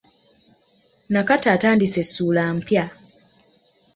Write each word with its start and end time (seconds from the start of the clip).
Nakato 1.11 1.47
atandise 1.55 2.01
ssuula 2.07 2.43
mpya. 2.57 2.85